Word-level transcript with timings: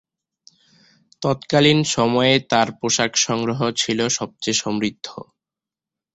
তৎকালীন 1.21 1.79
সময়ে 1.95 2.33
তার 2.51 2.67
পোশাক 2.79 3.11
সংগ্রহ 3.25 3.59
ছিল 3.77 3.99
সবচেয়ে 4.09 4.59
সমৃদ্ধ। 4.63 5.07